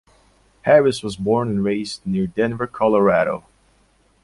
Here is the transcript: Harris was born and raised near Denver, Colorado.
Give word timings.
Harris 0.63 1.03
was 1.03 1.15
born 1.15 1.47
and 1.47 1.63
raised 1.63 2.03
near 2.07 2.25
Denver, 2.25 2.65
Colorado. 2.65 3.45